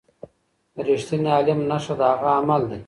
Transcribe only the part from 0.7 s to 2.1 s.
د رښتیني عالم نښه د